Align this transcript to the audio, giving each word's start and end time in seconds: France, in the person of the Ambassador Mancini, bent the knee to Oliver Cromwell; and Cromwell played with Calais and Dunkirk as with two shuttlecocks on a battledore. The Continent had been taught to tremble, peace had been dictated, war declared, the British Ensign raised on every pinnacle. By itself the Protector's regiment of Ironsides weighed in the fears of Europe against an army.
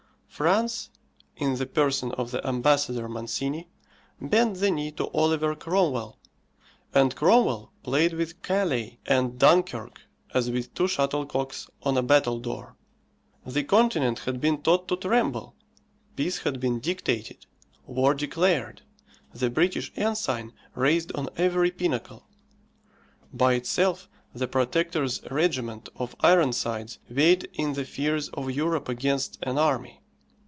France, 0.33 0.89
in 1.35 1.57
the 1.57 1.67
person 1.67 2.11
of 2.13 2.31
the 2.31 2.43
Ambassador 2.47 3.07
Mancini, 3.07 3.69
bent 4.19 4.57
the 4.57 4.71
knee 4.71 4.89
to 4.93 5.07
Oliver 5.11 5.53
Cromwell; 5.55 6.17
and 6.95 7.15
Cromwell 7.15 7.73
played 7.83 8.13
with 8.13 8.41
Calais 8.41 8.97
and 9.05 9.37
Dunkirk 9.37 10.01
as 10.33 10.49
with 10.49 10.73
two 10.73 10.87
shuttlecocks 10.87 11.69
on 11.83 11.95
a 11.95 12.01
battledore. 12.01 12.75
The 13.45 13.63
Continent 13.63 14.19
had 14.19 14.39
been 14.41 14.63
taught 14.63 14.87
to 14.87 14.95
tremble, 14.95 15.53
peace 16.15 16.39
had 16.39 16.59
been 16.59 16.79
dictated, 16.79 17.45
war 17.85 18.15
declared, 18.15 18.81
the 19.33 19.49
British 19.51 19.91
Ensign 19.97 20.53
raised 20.73 21.11
on 21.11 21.27
every 21.37 21.69
pinnacle. 21.69 22.25
By 23.31 23.53
itself 23.53 24.07
the 24.33 24.47
Protector's 24.47 25.21
regiment 25.29 25.89
of 25.97 26.15
Ironsides 26.21 26.97
weighed 27.09 27.43
in 27.53 27.73
the 27.73 27.85
fears 27.85 28.29
of 28.29 28.49
Europe 28.49 28.89
against 28.89 29.37
an 29.43 29.59
army. 29.59 29.97